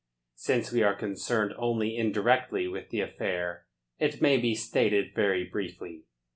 Since 0.33 0.71
we 0.71 0.81
are 0.81 0.95
concerned 0.95 1.53
only 1.59 1.95
indirectly 1.95 2.67
with 2.67 2.89
the 2.89 3.01
affair, 3.01 3.67
it 3.99 4.19
may 4.19 4.37
be 4.37 4.55
stated 4.55 5.13
very 5.13 5.43
briefly. 5.43 6.05